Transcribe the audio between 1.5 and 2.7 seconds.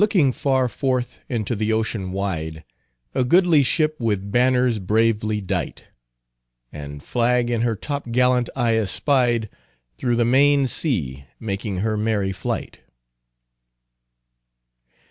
the ocean wide,